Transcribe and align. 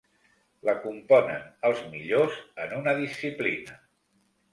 La 0.69 0.73
componen 0.85 1.43
els 1.69 1.83
millors 1.91 2.39
en 2.65 2.73
una 2.79 2.95
disciplina. 3.03 3.77